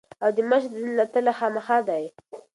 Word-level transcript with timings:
او 0.23 0.29
د 0.35 0.39
مشر 0.49 0.69
ديدن 0.73 0.91
له 0.99 1.05
تلۀ 1.13 1.33
خامخه 1.39 1.77
دي 1.87 2.03
ـ 2.09 2.13